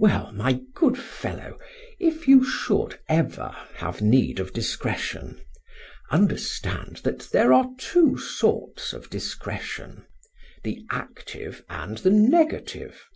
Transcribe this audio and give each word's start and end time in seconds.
Well, 0.00 0.32
my 0.32 0.62
good 0.74 0.98
fellow, 0.98 1.56
if 2.00 2.26
you 2.26 2.42
should 2.44 2.98
ever 3.08 3.54
have 3.76 4.02
need 4.02 4.40
of 4.40 4.52
discretion, 4.52 5.40
understand 6.10 6.96
that 7.04 7.28
there 7.30 7.52
are 7.52 7.70
two 7.78 8.18
sorts 8.18 8.92
of 8.92 9.08
discretion 9.10 10.06
the 10.64 10.84
active 10.90 11.62
and 11.68 11.98
the 11.98 12.10
negative. 12.10 13.06